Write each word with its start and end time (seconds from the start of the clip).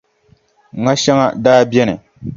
Ŋa 0.83 0.93
shɛŋa 1.01 1.25
daa 1.43 1.61
beni, 1.71 1.93